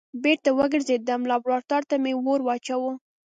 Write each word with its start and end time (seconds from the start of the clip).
بېرته 0.23 0.49
وګرځېدم 0.59 1.21
لابراتوار 1.29 1.83
ته 1.89 1.95
مې 2.03 2.13
اور 2.25 2.39
واچوه. 2.43 2.91